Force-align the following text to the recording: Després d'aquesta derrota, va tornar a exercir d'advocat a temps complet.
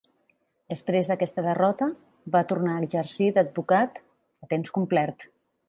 Després 0.71 1.09
d'aquesta 1.11 1.43
derrota, 1.47 1.89
va 2.37 2.43
tornar 2.53 2.79
a 2.79 2.81
exercir 2.87 3.29
d'advocat 3.39 4.03
a 4.47 4.51
temps 4.55 4.77
complet. 4.81 5.31